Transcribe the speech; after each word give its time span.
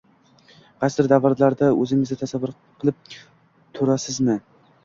Qaysidir 0.83 1.09
davrlarda 1.11 1.69
o‘zingizni 1.83 2.19
tasavvur 2.23 2.57
qilib 2.85 3.15
turasizmiю 3.79 4.41